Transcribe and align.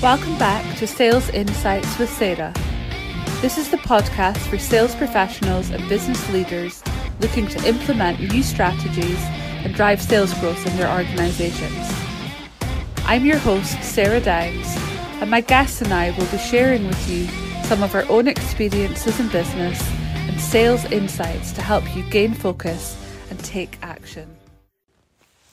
Welcome 0.00 0.38
back 0.38 0.78
to 0.78 0.86
Sales 0.86 1.28
Insights 1.30 1.98
with 1.98 2.08
Sarah. 2.08 2.52
This 3.40 3.58
is 3.58 3.68
the 3.68 3.78
podcast 3.78 4.38
for 4.48 4.56
sales 4.56 4.94
professionals 4.94 5.70
and 5.70 5.88
business 5.88 6.32
leaders 6.32 6.84
looking 7.18 7.48
to 7.48 7.66
implement 7.66 8.20
new 8.20 8.44
strategies 8.44 9.18
and 9.64 9.74
drive 9.74 10.00
sales 10.00 10.32
growth 10.34 10.64
in 10.68 10.76
their 10.76 10.88
organisations. 10.96 11.92
I'm 13.06 13.26
your 13.26 13.38
host, 13.38 13.82
Sarah 13.82 14.20
Downs, 14.20 14.68
and 15.20 15.32
my 15.32 15.40
guests 15.40 15.82
and 15.82 15.92
I 15.92 16.10
will 16.16 16.26
be 16.26 16.38
sharing 16.38 16.86
with 16.86 17.10
you 17.10 17.26
some 17.64 17.82
of 17.82 17.92
our 17.96 18.08
own 18.08 18.28
experiences 18.28 19.18
in 19.18 19.28
business 19.30 19.82
and 20.14 20.40
sales 20.40 20.84
insights 20.92 21.50
to 21.54 21.60
help 21.60 21.96
you 21.96 22.04
gain 22.04 22.34
focus 22.34 22.96
and 23.30 23.38
take 23.40 23.76
action. 23.82 24.38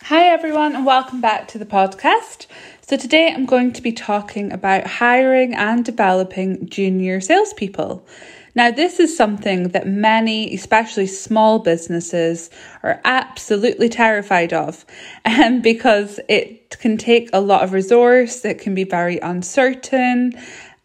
Hi, 0.04 0.26
everyone, 0.26 0.76
and 0.76 0.86
welcome 0.86 1.20
back 1.20 1.48
to 1.48 1.58
the 1.58 1.66
podcast. 1.66 2.46
So, 2.88 2.98
today 2.98 3.34
I'm 3.34 3.48
going 3.48 3.74
to 3.74 3.82
be 3.82 3.92
talking 3.92 4.54
about 4.54 4.86
hiring 4.86 5.56
and 5.56 5.84
developing 5.84 6.70
junior 6.70 7.20
salespeople. 7.20 8.06
Now, 8.54 8.70
this 8.70 9.00
is 9.00 9.18
something 9.18 9.70
that 9.70 9.88
many, 9.88 10.54
especially 10.54 11.08
small 11.08 11.58
businesses, 11.58 12.52
are 12.84 13.02
absolutely 13.04 13.90
terrified 13.90 14.54
of 14.54 14.86
um, 15.26 15.62
because 15.62 16.20
it 16.30 16.78
can 16.78 16.98
take 16.98 17.32
a 17.34 17.42
lot 17.42 17.64
of 17.64 17.74
resource, 17.74 18.46
it 18.46 18.60
can 18.60 18.76
be 18.76 18.84
very 18.84 19.18
uncertain, 19.18 20.34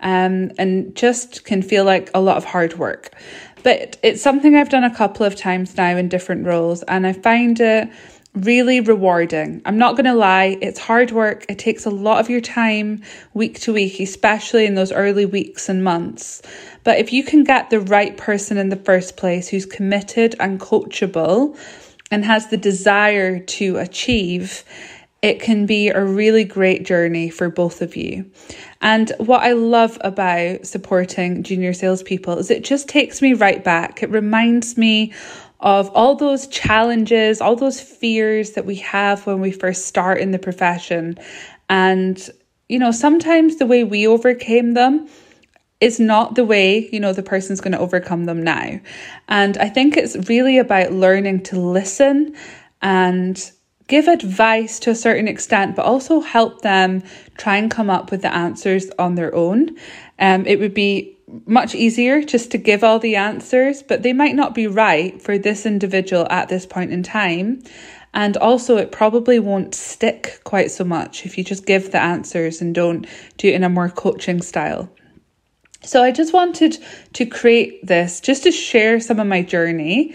um, 0.00 0.52
and 0.56 0.96
just 0.96 1.44
can 1.44 1.60
feel 1.60 1.84
like 1.84 2.08
a 2.14 2.20
lot 2.22 2.38
of 2.38 2.46
hard 2.46 2.78
work. 2.78 3.14
But 3.62 3.98
it's 4.02 4.22
something 4.22 4.56
I've 4.56 4.70
done 4.70 4.84
a 4.84 4.94
couple 4.94 5.26
of 5.26 5.36
times 5.36 5.76
now 5.76 5.98
in 5.98 6.08
different 6.08 6.46
roles, 6.46 6.82
and 6.84 7.06
I 7.06 7.12
find 7.12 7.60
it 7.60 7.90
really 8.34 8.80
rewarding. 8.80 9.60
I'm 9.64 9.78
not 9.78 9.96
going 9.96 10.04
to 10.04 10.14
lie, 10.14 10.56
it's 10.60 10.78
hard 10.78 11.10
work. 11.10 11.44
It 11.48 11.58
takes 11.58 11.84
a 11.84 11.90
lot 11.90 12.20
of 12.20 12.30
your 12.30 12.40
time 12.40 13.02
week 13.34 13.60
to 13.62 13.72
week, 13.72 13.98
especially 13.98 14.66
in 14.66 14.76
those 14.76 14.92
early 14.92 15.26
weeks 15.26 15.68
and 15.68 15.82
months. 15.82 16.40
But 16.84 16.98
if 16.98 17.12
you 17.12 17.24
can 17.24 17.42
get 17.44 17.70
the 17.70 17.80
right 17.80 18.16
person 18.16 18.56
in 18.56 18.68
the 18.68 18.76
first 18.76 19.16
place 19.16 19.48
who's 19.48 19.66
committed 19.66 20.36
and 20.38 20.60
coachable 20.60 21.58
and 22.10 22.24
has 22.24 22.48
the 22.48 22.56
desire 22.56 23.40
to 23.40 23.78
achieve, 23.78 24.64
it 25.22 25.40
can 25.40 25.66
be 25.66 25.88
a 25.88 26.02
really 26.02 26.44
great 26.44 26.84
journey 26.84 27.28
for 27.30 27.50
both 27.50 27.82
of 27.82 27.94
you. 27.94 28.30
And 28.80 29.12
what 29.18 29.42
I 29.42 29.52
love 29.52 29.98
about 30.00 30.66
supporting 30.66 31.42
junior 31.42 31.74
salespeople 31.74 32.38
is 32.38 32.50
it 32.50 32.64
just 32.64 32.88
takes 32.88 33.20
me 33.20 33.34
right 33.34 33.62
back. 33.62 34.02
It 34.02 34.10
reminds 34.10 34.78
me 34.78 35.12
of 35.60 35.90
all 35.94 36.14
those 36.14 36.46
challenges, 36.46 37.40
all 37.40 37.56
those 37.56 37.80
fears 37.80 38.52
that 38.52 38.66
we 38.66 38.76
have 38.76 39.26
when 39.26 39.40
we 39.40 39.52
first 39.52 39.86
start 39.86 40.20
in 40.20 40.30
the 40.30 40.38
profession. 40.38 41.18
And, 41.68 42.30
you 42.68 42.78
know, 42.78 42.90
sometimes 42.90 43.56
the 43.56 43.66
way 43.66 43.84
we 43.84 44.06
overcame 44.06 44.74
them 44.74 45.08
is 45.80 45.98
not 45.98 46.34
the 46.34 46.44
way, 46.44 46.88
you 46.92 47.00
know, 47.00 47.12
the 47.12 47.22
person's 47.22 47.60
going 47.60 47.72
to 47.72 47.78
overcome 47.78 48.24
them 48.24 48.42
now. 48.42 48.80
And 49.28 49.56
I 49.58 49.68
think 49.68 49.96
it's 49.96 50.28
really 50.28 50.58
about 50.58 50.92
learning 50.92 51.42
to 51.44 51.58
listen 51.58 52.36
and 52.82 53.50
give 53.86 54.06
advice 54.06 54.78
to 54.80 54.90
a 54.90 54.94
certain 54.94 55.26
extent, 55.26 55.76
but 55.76 55.84
also 55.84 56.20
help 56.20 56.60
them 56.62 57.02
try 57.36 57.56
and 57.56 57.70
come 57.70 57.90
up 57.90 58.10
with 58.10 58.22
the 58.22 58.32
answers 58.32 58.88
on 58.98 59.14
their 59.14 59.34
own. 59.34 59.76
Um, 60.18 60.46
it 60.46 60.60
would 60.60 60.74
be 60.74 61.16
much 61.46 61.74
easier 61.74 62.22
just 62.22 62.50
to 62.52 62.58
give 62.58 62.84
all 62.84 62.98
the 62.98 63.16
answers, 63.16 63.82
but 63.82 64.02
they 64.02 64.12
might 64.12 64.34
not 64.34 64.54
be 64.54 64.66
right 64.66 65.20
for 65.20 65.38
this 65.38 65.66
individual 65.66 66.26
at 66.30 66.48
this 66.48 66.66
point 66.66 66.92
in 66.92 67.02
time. 67.02 67.62
And 68.12 68.36
also, 68.36 68.76
it 68.76 68.90
probably 68.90 69.38
won't 69.38 69.74
stick 69.74 70.40
quite 70.44 70.70
so 70.70 70.84
much 70.84 71.24
if 71.24 71.38
you 71.38 71.44
just 71.44 71.66
give 71.66 71.92
the 71.92 72.00
answers 72.00 72.60
and 72.60 72.74
don't 72.74 73.06
do 73.36 73.48
it 73.48 73.54
in 73.54 73.62
a 73.62 73.68
more 73.68 73.88
coaching 73.88 74.42
style. 74.42 74.90
So, 75.82 76.02
I 76.02 76.10
just 76.10 76.32
wanted 76.32 76.78
to 77.12 77.24
create 77.24 77.86
this 77.86 78.20
just 78.20 78.42
to 78.42 78.52
share 78.52 78.98
some 78.98 79.20
of 79.20 79.26
my 79.26 79.42
journey 79.42 80.14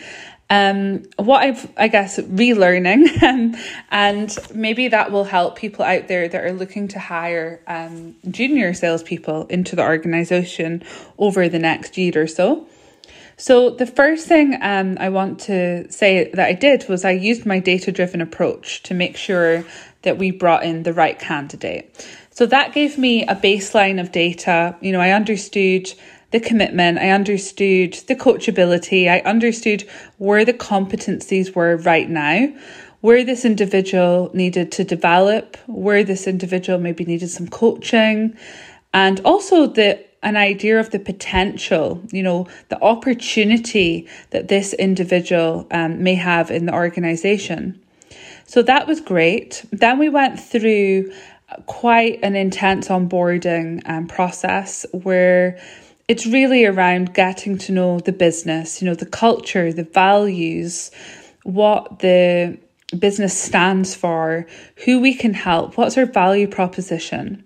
um, 0.49 1.03
what 1.17 1.41
I've, 1.41 1.71
I 1.75 1.87
guess, 1.87 2.19
relearning, 2.19 3.23
um, 3.23 3.55
and 3.89 4.37
maybe 4.53 4.87
that 4.89 5.11
will 5.11 5.23
help 5.23 5.55
people 5.55 5.83
out 5.83 6.07
there 6.07 6.27
that 6.27 6.43
are 6.43 6.53
looking 6.53 6.87
to 6.89 6.99
hire 6.99 7.61
um, 7.67 8.15
junior 8.29 8.73
salespeople 8.73 9.47
into 9.47 9.75
the 9.75 9.81
organization 9.81 10.83
over 11.17 11.49
the 11.49 11.59
next 11.59 11.97
year 11.97 12.13
or 12.15 12.27
so. 12.27 12.67
So, 13.37 13.69
the 13.69 13.85
first 13.87 14.27
thing 14.27 14.57
um, 14.61 14.97
I 14.99 15.09
want 15.09 15.41
to 15.41 15.91
say 15.91 16.29
that 16.31 16.47
I 16.47 16.53
did 16.53 16.87
was 16.87 17.03
I 17.03 17.11
used 17.11 17.45
my 17.45 17.59
data 17.59 17.91
driven 17.91 18.21
approach 18.21 18.83
to 18.83 18.93
make 18.93 19.17
sure 19.17 19.65
that 20.03 20.17
we 20.17 20.31
brought 20.31 20.63
in 20.63 20.83
the 20.83 20.93
right 20.93 21.19
candidate. 21.19 22.07
So, 22.29 22.45
that 22.45 22.73
gave 22.73 22.97
me 22.97 23.25
a 23.25 23.35
baseline 23.35 23.99
of 23.99 24.13
data. 24.13 24.77
You 24.79 24.93
know, 24.93 25.01
I 25.01 25.11
understood 25.11 25.91
the 26.35 26.41
commitment, 26.41 26.97
I 26.97 27.11
understood 27.11 27.93
the 28.09 28.15
coachability, 28.15 29.09
I 29.09 29.19
understood 29.21 29.87
where 30.17 30.43
the 30.43 30.53
competencies 30.53 31.55
were 31.55 31.77
right 31.77 32.09
now, 32.09 32.53
where 32.99 33.23
this 33.23 33.45
individual 33.45 34.31
needed 34.33 34.69
to 34.73 34.83
develop, 34.83 35.55
where 35.65 36.03
this 36.03 36.27
individual 36.27 36.77
maybe 36.77 37.05
needed 37.05 37.29
some 37.29 37.47
coaching, 37.47 38.35
and 38.93 39.21
also 39.21 39.65
the 39.65 40.03
an 40.23 40.35
idea 40.35 40.77
of 40.77 40.89
the 40.89 40.99
potential, 40.99 42.01
you 42.11 42.21
know, 42.21 42.47
the 42.67 42.81
opportunity 42.81 44.05
that 44.31 44.49
this 44.49 44.73
individual 44.73 45.65
um, 45.71 46.03
may 46.03 46.15
have 46.15 46.51
in 46.51 46.65
the 46.65 46.73
organization. 46.73 47.79
So 48.45 48.61
that 48.63 48.87
was 48.87 48.99
great. 48.99 49.63
Then 49.71 49.99
we 49.99 50.09
went 50.09 50.37
through 50.37 51.13
quite 51.67 52.19
an 52.23 52.35
intense 52.35 52.89
onboarding 52.89 53.87
um, 53.87 54.07
process 54.07 54.85
where 54.91 55.57
it's 56.07 56.25
really 56.25 56.65
around 56.65 57.13
getting 57.13 57.57
to 57.57 57.71
know 57.71 57.99
the 57.99 58.11
business, 58.11 58.81
you 58.81 58.87
know, 58.87 58.95
the 58.95 59.05
culture, 59.05 59.73
the 59.73 59.83
values, 59.83 60.91
what 61.43 61.99
the 61.99 62.57
business 62.97 63.37
stands 63.37 63.95
for, 63.95 64.45
who 64.85 64.99
we 64.99 65.13
can 65.13 65.33
help, 65.33 65.77
what's 65.77 65.97
our 65.97 66.05
value 66.05 66.47
proposition. 66.47 67.43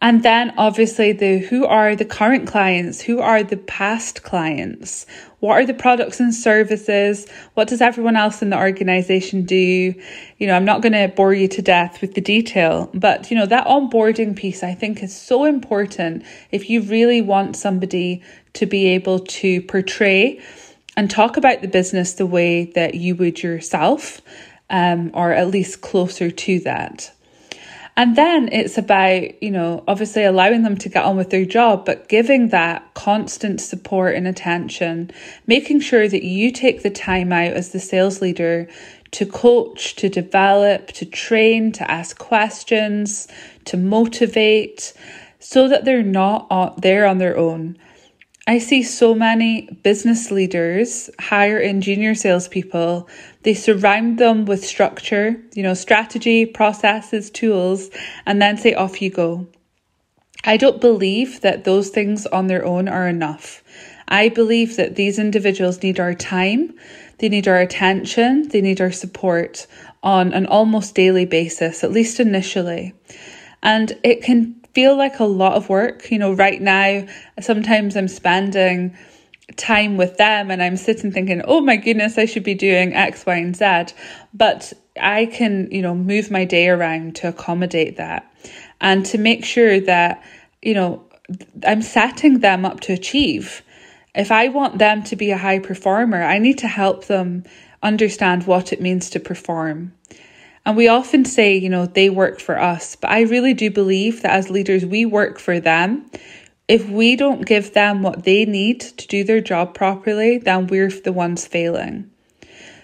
And 0.00 0.22
then 0.22 0.54
obviously 0.56 1.12
the 1.12 1.38
who 1.38 1.66
are 1.66 1.96
the 1.96 2.04
current 2.04 2.46
clients, 2.46 3.00
who 3.00 3.18
are 3.18 3.42
the 3.42 3.56
past 3.56 4.22
clients, 4.22 5.06
what 5.40 5.54
are 5.54 5.66
the 5.66 5.74
products 5.74 6.20
and 6.20 6.32
services, 6.32 7.26
what 7.54 7.66
does 7.66 7.80
everyone 7.80 8.14
else 8.14 8.40
in 8.40 8.50
the 8.50 8.58
organization 8.58 9.42
do? 9.44 9.94
You 10.38 10.46
know, 10.46 10.54
I'm 10.54 10.64
not 10.64 10.82
going 10.82 10.92
to 10.92 11.08
bore 11.08 11.34
you 11.34 11.48
to 11.48 11.62
death 11.62 12.00
with 12.00 12.14
the 12.14 12.20
detail, 12.20 12.90
but 12.94 13.28
you 13.28 13.36
know, 13.36 13.46
that 13.46 13.66
onboarding 13.66 14.36
piece 14.36 14.62
I 14.62 14.72
think 14.74 15.02
is 15.02 15.16
so 15.16 15.44
important 15.44 16.24
if 16.52 16.70
you 16.70 16.82
really 16.82 17.20
want 17.20 17.56
somebody 17.56 18.22
to 18.52 18.66
be 18.66 18.86
able 18.86 19.18
to 19.18 19.62
portray 19.62 20.40
and 20.96 21.10
talk 21.10 21.36
about 21.36 21.60
the 21.60 21.68
business 21.68 22.14
the 22.14 22.26
way 22.26 22.66
that 22.76 22.94
you 22.94 23.16
would 23.16 23.42
yourself, 23.42 24.20
um, 24.70 25.10
or 25.12 25.32
at 25.32 25.48
least 25.48 25.80
closer 25.80 26.30
to 26.30 26.60
that. 26.60 27.12
And 27.98 28.14
then 28.14 28.48
it's 28.52 28.78
about, 28.78 29.42
you 29.42 29.50
know, 29.50 29.82
obviously 29.88 30.22
allowing 30.22 30.62
them 30.62 30.76
to 30.76 30.88
get 30.88 31.04
on 31.04 31.16
with 31.16 31.30
their 31.30 31.44
job, 31.44 31.84
but 31.84 32.08
giving 32.08 32.50
that 32.50 32.94
constant 32.94 33.60
support 33.60 34.14
and 34.14 34.28
attention, 34.28 35.10
making 35.48 35.80
sure 35.80 36.08
that 36.08 36.22
you 36.22 36.52
take 36.52 36.84
the 36.84 36.90
time 36.90 37.32
out 37.32 37.54
as 37.54 37.70
the 37.70 37.80
sales 37.80 38.22
leader 38.22 38.68
to 39.10 39.26
coach, 39.26 39.96
to 39.96 40.08
develop, 40.08 40.92
to 40.92 41.06
train, 41.06 41.72
to 41.72 41.90
ask 41.90 42.16
questions, 42.18 43.26
to 43.64 43.76
motivate, 43.76 44.92
so 45.40 45.66
that 45.66 45.84
they're 45.84 46.04
not 46.04 46.80
there 46.80 47.04
on 47.04 47.18
their 47.18 47.36
own. 47.36 47.76
I 48.48 48.60
see 48.60 48.82
so 48.82 49.14
many 49.14 49.68
business 49.82 50.30
leaders 50.30 51.10
hire 51.20 51.58
in 51.58 51.82
junior 51.82 52.14
salespeople. 52.14 53.06
They 53.42 53.52
surround 53.52 54.16
them 54.16 54.46
with 54.46 54.64
structure, 54.64 55.36
you 55.52 55.62
know, 55.62 55.74
strategy, 55.74 56.46
processes, 56.46 57.28
tools, 57.28 57.90
and 58.24 58.40
then 58.40 58.56
say, 58.56 58.72
off 58.72 59.02
you 59.02 59.10
go. 59.10 59.48
I 60.44 60.56
don't 60.56 60.80
believe 60.80 61.42
that 61.42 61.64
those 61.64 61.90
things 61.90 62.24
on 62.24 62.46
their 62.46 62.64
own 62.64 62.88
are 62.88 63.06
enough. 63.06 63.62
I 64.08 64.30
believe 64.30 64.76
that 64.76 64.96
these 64.96 65.18
individuals 65.18 65.82
need 65.82 66.00
our 66.00 66.14
time, 66.14 66.72
they 67.18 67.28
need 67.28 67.48
our 67.48 67.58
attention, 67.58 68.48
they 68.48 68.62
need 68.62 68.80
our 68.80 68.92
support 68.92 69.66
on 70.02 70.32
an 70.32 70.46
almost 70.46 70.94
daily 70.94 71.26
basis, 71.26 71.84
at 71.84 71.92
least 71.92 72.18
initially. 72.18 72.94
And 73.62 73.92
it 74.02 74.22
can 74.22 74.57
feel 74.78 74.96
like 74.96 75.18
a 75.18 75.24
lot 75.24 75.54
of 75.54 75.68
work. 75.68 76.08
You 76.08 76.20
know, 76.20 76.32
right 76.32 76.62
now, 76.62 77.04
sometimes 77.40 77.96
I'm 77.96 78.06
spending 78.06 78.96
time 79.56 79.96
with 79.96 80.18
them 80.18 80.52
and 80.52 80.62
I'm 80.62 80.76
sitting 80.76 81.10
thinking, 81.10 81.42
oh 81.44 81.60
my 81.60 81.74
goodness, 81.74 82.16
I 82.16 82.26
should 82.26 82.44
be 82.44 82.54
doing 82.54 82.94
X, 82.94 83.26
Y, 83.26 83.34
and 83.34 83.56
Z. 83.56 83.92
But 84.32 84.72
I 85.00 85.26
can, 85.26 85.68
you 85.72 85.82
know, 85.82 85.96
move 85.96 86.30
my 86.30 86.44
day 86.44 86.68
around 86.68 87.16
to 87.16 87.28
accommodate 87.30 87.96
that 87.96 88.32
and 88.80 89.04
to 89.06 89.18
make 89.18 89.44
sure 89.44 89.80
that, 89.80 90.22
you 90.62 90.74
know, 90.74 91.02
I'm 91.66 91.82
setting 91.82 92.38
them 92.38 92.64
up 92.64 92.78
to 92.82 92.92
achieve. 92.92 93.64
If 94.14 94.30
I 94.30 94.46
want 94.46 94.78
them 94.78 95.02
to 95.02 95.16
be 95.16 95.32
a 95.32 95.38
high 95.38 95.58
performer, 95.58 96.22
I 96.22 96.38
need 96.38 96.58
to 96.58 96.68
help 96.68 97.06
them 97.06 97.42
understand 97.82 98.46
what 98.46 98.72
it 98.72 98.80
means 98.80 99.10
to 99.10 99.18
perform. 99.18 99.92
And 100.68 100.76
we 100.76 100.86
often 100.86 101.24
say, 101.24 101.56
you 101.56 101.70
know, 101.70 101.86
they 101.86 102.10
work 102.10 102.40
for 102.40 102.60
us, 102.60 102.94
but 102.94 103.10
I 103.10 103.22
really 103.22 103.54
do 103.54 103.70
believe 103.70 104.20
that 104.20 104.32
as 104.32 104.50
leaders, 104.50 104.84
we 104.84 105.06
work 105.06 105.38
for 105.38 105.58
them. 105.58 106.10
If 106.68 106.90
we 106.90 107.16
don't 107.16 107.46
give 107.46 107.72
them 107.72 108.02
what 108.02 108.24
they 108.24 108.44
need 108.44 108.82
to 108.82 109.06
do 109.06 109.24
their 109.24 109.40
job 109.40 109.72
properly, 109.72 110.36
then 110.36 110.66
we're 110.66 110.90
the 110.90 111.10
ones 111.14 111.46
failing. 111.46 112.10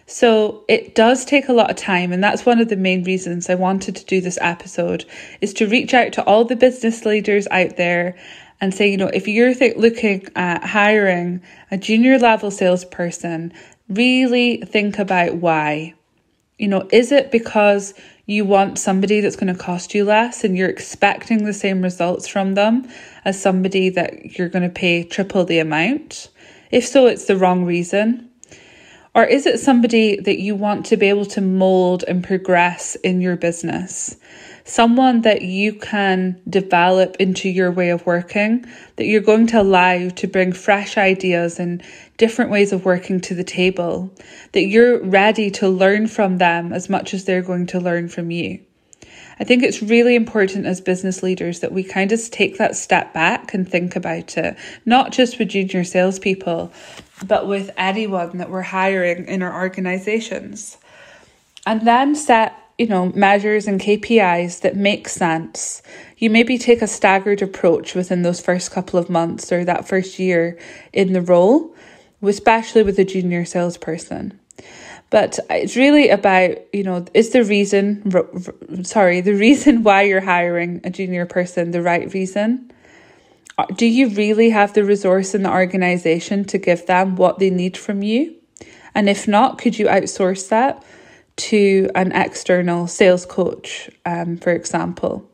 So 0.06 0.64
it 0.66 0.94
does 0.94 1.26
take 1.26 1.50
a 1.50 1.52
lot 1.52 1.68
of 1.68 1.76
time, 1.76 2.10
and 2.10 2.24
that's 2.24 2.46
one 2.46 2.58
of 2.58 2.70
the 2.70 2.76
main 2.76 3.04
reasons 3.04 3.50
I 3.50 3.54
wanted 3.54 3.96
to 3.96 4.06
do 4.06 4.22
this 4.22 4.38
episode 4.40 5.04
is 5.42 5.52
to 5.52 5.68
reach 5.68 5.92
out 5.92 6.14
to 6.14 6.24
all 6.24 6.46
the 6.46 6.56
business 6.56 7.04
leaders 7.04 7.46
out 7.50 7.76
there 7.76 8.16
and 8.62 8.72
say, 8.72 8.90
you 8.90 8.96
know, 8.96 9.08
if 9.08 9.28
you're 9.28 9.52
th- 9.52 9.76
looking 9.76 10.26
at 10.36 10.64
hiring 10.64 11.42
a 11.70 11.76
junior 11.76 12.18
level 12.18 12.50
salesperson, 12.50 13.52
really 13.90 14.62
think 14.62 14.98
about 14.98 15.34
why. 15.34 15.92
You 16.58 16.68
know, 16.68 16.88
is 16.92 17.10
it 17.10 17.32
because 17.32 17.94
you 18.26 18.44
want 18.44 18.78
somebody 18.78 19.20
that's 19.20 19.36
going 19.36 19.52
to 19.52 19.58
cost 19.58 19.94
you 19.94 20.04
less 20.04 20.44
and 20.44 20.56
you're 20.56 20.68
expecting 20.68 21.44
the 21.44 21.52
same 21.52 21.82
results 21.82 22.28
from 22.28 22.54
them 22.54 22.88
as 23.24 23.40
somebody 23.40 23.88
that 23.90 24.38
you're 24.38 24.48
going 24.48 24.62
to 24.62 24.68
pay 24.68 25.02
triple 25.02 25.44
the 25.44 25.58
amount? 25.58 26.28
If 26.70 26.86
so, 26.86 27.06
it's 27.06 27.24
the 27.24 27.36
wrong 27.36 27.64
reason. 27.64 28.30
Or 29.14 29.24
is 29.24 29.46
it 29.46 29.60
somebody 29.60 30.16
that 30.20 30.40
you 30.40 30.54
want 30.54 30.86
to 30.86 30.96
be 30.96 31.08
able 31.08 31.26
to 31.26 31.40
mold 31.40 32.04
and 32.06 32.22
progress 32.22 32.96
in 32.96 33.20
your 33.20 33.36
business? 33.36 34.16
Someone 34.66 35.20
that 35.22 35.42
you 35.42 35.74
can 35.74 36.40
develop 36.48 37.16
into 37.20 37.50
your 37.50 37.70
way 37.70 37.90
of 37.90 38.06
working, 38.06 38.64
that 38.96 39.04
you're 39.04 39.20
going 39.20 39.46
to 39.48 39.60
allow 39.60 40.08
to 40.08 40.26
bring 40.26 40.52
fresh 40.52 40.96
ideas 40.96 41.58
and 41.58 41.82
different 42.16 42.50
ways 42.50 42.72
of 42.72 42.84
working 42.84 43.20
to 43.20 43.34
the 43.34 43.44
table, 43.44 44.10
that 44.52 44.66
you're 44.66 45.04
ready 45.04 45.50
to 45.50 45.68
learn 45.68 46.06
from 46.06 46.38
them 46.38 46.72
as 46.72 46.88
much 46.88 47.12
as 47.12 47.24
they're 47.24 47.42
going 47.42 47.66
to 47.66 47.78
learn 47.78 48.08
from 48.08 48.30
you. 48.30 48.58
I 49.38 49.44
think 49.44 49.62
it's 49.62 49.82
really 49.82 50.14
important 50.14 50.64
as 50.64 50.80
business 50.80 51.22
leaders 51.22 51.60
that 51.60 51.72
we 51.72 51.82
kind 51.82 52.12
of 52.12 52.30
take 52.30 52.58
that 52.58 52.76
step 52.76 53.12
back 53.12 53.52
and 53.52 53.68
think 53.68 53.96
about 53.96 54.36
it, 54.38 54.56
not 54.86 55.12
just 55.12 55.38
with 55.38 55.48
junior 55.48 55.84
salespeople, 55.84 56.72
but 57.26 57.48
with 57.48 57.70
anyone 57.76 58.38
that 58.38 58.50
we're 58.50 58.62
hiring 58.62 59.26
in 59.26 59.42
our 59.42 59.54
organizations. 59.54 60.78
And 61.66 61.86
then 61.86 62.14
set, 62.14 62.56
you 62.78 62.86
know, 62.86 63.12
measures 63.14 63.66
and 63.66 63.80
KPIs 63.80 64.62
that 64.62 64.76
make 64.76 65.08
sense. 65.08 65.82
You 66.18 66.30
maybe 66.30 66.58
take 66.58 66.82
a 66.82 66.86
staggered 66.86 67.42
approach 67.42 67.94
within 67.94 68.22
those 68.22 68.40
first 68.40 68.72
couple 68.72 68.98
of 68.98 69.08
months 69.08 69.52
or 69.52 69.64
that 69.64 69.86
first 69.86 70.18
year 70.18 70.58
in 70.92 71.12
the 71.12 71.20
role, 71.20 71.74
especially 72.22 72.82
with 72.82 72.98
a 72.98 73.04
junior 73.04 73.44
salesperson. 73.44 74.38
But 75.10 75.38
it's 75.50 75.76
really 75.76 76.08
about, 76.08 76.56
you 76.72 76.82
know, 76.82 77.04
is 77.14 77.30
the 77.30 77.44
reason, 77.44 78.02
sorry, 78.84 79.20
the 79.20 79.34
reason 79.34 79.84
why 79.84 80.02
you're 80.02 80.20
hiring 80.20 80.80
a 80.82 80.90
junior 80.90 81.26
person 81.26 81.70
the 81.70 81.82
right 81.82 82.12
reason? 82.12 82.72
Uh, 83.56 83.66
do 83.66 83.86
you 83.86 84.08
really 84.08 84.50
have 84.50 84.72
the 84.72 84.82
resource 84.82 85.32
in 85.32 85.44
the 85.44 85.52
organization 85.52 86.44
to 86.46 86.58
give 86.58 86.86
them 86.86 87.14
what 87.14 87.38
they 87.38 87.50
need 87.50 87.76
from 87.76 88.02
you? 88.02 88.34
And 88.96 89.08
if 89.08 89.28
not, 89.28 89.58
could 89.58 89.78
you 89.78 89.86
outsource 89.86 90.48
that 90.48 90.82
to 91.36 91.90
an 91.94 92.12
external 92.12 92.86
sales 92.86 93.26
coach, 93.26 93.90
um, 94.06 94.36
for 94.36 94.52
example? 94.52 95.28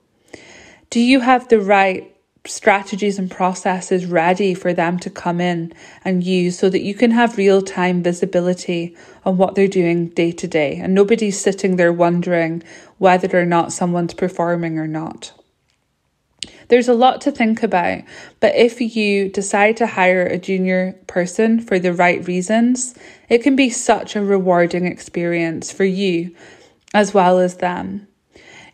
Do 0.91 1.00
you 1.00 1.20
have 1.20 1.49
the 1.49 1.61
right 1.61 2.14
strategies 2.47 3.19
and 3.19 3.31
processes 3.31 4.06
ready 4.06 4.55
for 4.55 4.73
them 4.73 4.99
to 4.99 5.11
come 5.11 5.41
in 5.41 5.73
and 6.05 6.25
use 6.25 6.58
so 6.58 6.70
that 6.70 6.82
you 6.82 6.94
can 6.94 7.11
have 7.11 7.37
real 7.37 7.61
time 7.61 8.02
visibility 8.02 8.97
on 9.25 9.37
what 9.37 9.55
they're 9.55 9.69
doing 9.69 10.08
day 10.08 10.32
to 10.32 10.49
day 10.49 10.76
and 10.76 10.94
nobody's 10.94 11.38
sitting 11.38 11.76
there 11.76 11.93
wondering 11.93 12.62
whether 12.99 13.38
or 13.38 13.44
not 13.44 13.73
someone's 13.73 14.14
performing 14.14 14.79
or 14.79 14.87
not. 14.87 15.32
There's 16.69 16.88
a 16.88 16.94
lot 16.94 17.20
to 17.22 17.32
think 17.32 17.62
about, 17.62 18.02
but 18.38 18.54
if 18.54 18.81
you 18.81 19.28
decide 19.28 19.76
to 19.78 19.87
hire 19.87 20.25
a 20.25 20.38
junior 20.38 20.98
person 21.06 21.60
for 21.60 21.78
the 21.78 21.92
right 21.92 22.26
reasons, 22.26 22.94
it 23.28 23.42
can 23.42 23.56
be 23.56 23.70
such 23.70 24.16
a 24.16 24.25
rewarding 24.25 24.87
experience 24.87 25.72
for 25.72 25.84
you 25.84 26.34
as 26.94 27.12
well 27.12 27.38
as 27.38 27.56
them. 27.56 28.06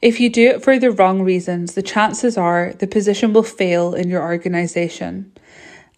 If 0.03 0.21
you 0.21 0.29
do 0.29 0.49
it 0.51 0.63
for 0.63 0.79
the 0.79 0.91
wrong 0.91 1.23
reasons, 1.23 1.75
the 1.75 1.83
chances 1.83 2.37
are 2.37 2.75
the 2.79 2.87
position 2.87 3.33
will 3.33 3.43
fail 3.43 3.95
in 3.95 4.11
your 4.11 4.23
organisation. 4.23 5.33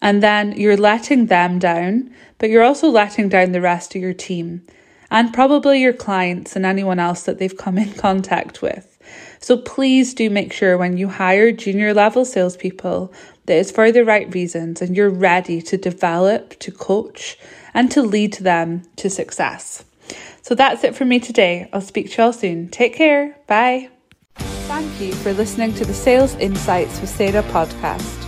And 0.01 0.23
then 0.23 0.53
you're 0.53 0.77
letting 0.77 1.25
them 1.25 1.59
down, 1.59 2.09
but 2.37 2.49
you're 2.49 2.63
also 2.63 2.87
letting 2.87 3.27
down 3.27 3.51
the 3.51 3.61
rest 3.61 3.95
of 3.95 4.01
your 4.01 4.13
team 4.13 4.65
and 5.11 5.33
probably 5.33 5.81
your 5.81 5.93
clients 5.93 6.55
and 6.55 6.65
anyone 6.65 6.99
else 6.99 7.23
that 7.23 7.39
they've 7.39 7.57
come 7.57 7.77
in 7.77 7.93
contact 8.07 8.61
with. 8.61 8.88
So 9.39 9.57
please 9.57 10.13
do 10.13 10.29
make 10.29 10.51
sure 10.51 10.77
when 10.77 10.97
you 10.97 11.07
hire 11.07 11.51
junior 11.51 11.93
level 11.93 12.25
salespeople 12.25 13.13
that 13.45 13.57
it's 13.57 13.71
for 13.71 13.91
the 13.91 14.05
right 14.05 14.31
reasons 14.33 14.81
and 14.81 14.95
you're 14.95 15.09
ready 15.09 15.61
to 15.61 15.77
develop, 15.77 16.59
to 16.59 16.71
coach, 16.71 17.37
and 17.73 17.89
to 17.91 18.01
lead 18.01 18.33
them 18.33 18.83
to 18.97 19.09
success. 19.09 19.83
So 20.41 20.55
that's 20.55 20.83
it 20.83 20.95
for 20.95 21.05
me 21.05 21.19
today. 21.19 21.69
I'll 21.71 21.81
speak 21.81 22.11
to 22.11 22.17
you 22.17 22.23
all 22.25 22.33
soon. 22.33 22.69
Take 22.69 22.95
care. 22.95 23.37
Bye. 23.47 23.89
Thank 24.35 25.01
you 25.01 25.13
for 25.13 25.33
listening 25.33 25.73
to 25.75 25.85
the 25.85 25.93
Sales 25.93 26.35
Insights 26.35 26.99
with 27.01 27.09
Sarah 27.09 27.43
podcast. 27.43 28.25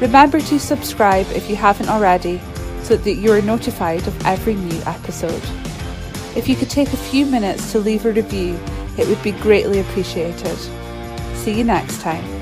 Remember 0.00 0.40
to 0.40 0.58
subscribe 0.60 1.26
if 1.30 1.48
you 1.48 1.56
haven't 1.56 1.88
already 1.88 2.40
so 2.82 2.96
that 2.96 3.14
you 3.14 3.32
are 3.32 3.42
notified 3.42 4.06
of 4.06 4.26
every 4.26 4.54
new 4.54 4.80
episode. 4.82 5.42
If 6.36 6.48
you 6.48 6.54
could 6.54 6.70
take 6.70 6.92
a 6.92 6.96
few 6.96 7.26
minutes 7.26 7.72
to 7.72 7.78
leave 7.78 8.04
a 8.04 8.12
review, 8.12 8.58
it 8.98 9.06
would 9.08 9.22
be 9.22 9.32
greatly 9.32 9.80
appreciated. 9.80 10.56
See 11.34 11.52
you 11.52 11.64
next 11.64 12.00
time. 12.00 12.35